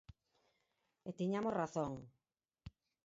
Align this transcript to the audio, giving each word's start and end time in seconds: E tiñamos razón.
E 1.09 1.11
tiñamos 1.19 1.55
razón. 1.61 1.93